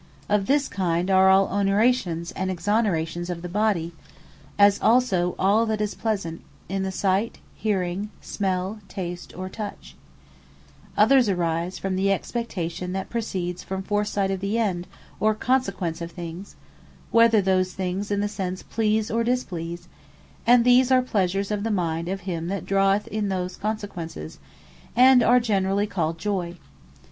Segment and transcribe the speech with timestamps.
[0.27, 3.91] Of this kind are all Onerations and Exonerations of the body;
[4.57, 9.95] as also all that is pleasant, in the Sight, Hearing, Smell, Tast, Or Touch;
[10.97, 14.87] Others arise from the Expectation, that proceeds from foresight of the End,
[15.19, 16.55] or Consequence of things;
[17.11, 19.87] whether those things in the Sense Please or Displease:
[20.47, 24.39] And these are Pleasures Of The Mind of him that draweth those consequences;
[24.95, 26.55] and are generally called JOY.